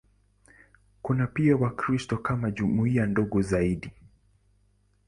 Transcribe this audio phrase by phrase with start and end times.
[1.01, 3.91] Kuna pia Wakristo kama jumuiya ndogo zaidi.